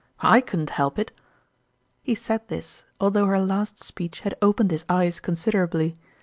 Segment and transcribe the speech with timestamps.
[0.25, 1.11] / couldn't help it!"
[2.01, 5.95] He said this, although her last speech had opened his eyes considerably.